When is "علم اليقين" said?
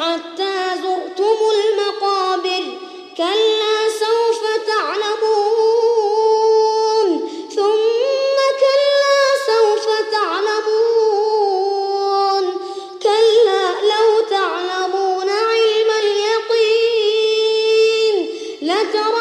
15.28-17.36